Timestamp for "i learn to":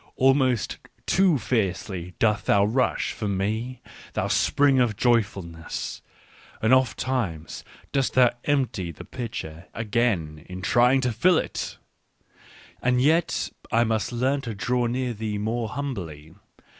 14.11-14.55